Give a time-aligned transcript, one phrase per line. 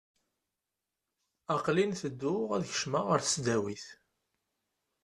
[1.53, 3.85] Aqel-in ttedduɣ ad kecmeɣ ɣer tesdawit.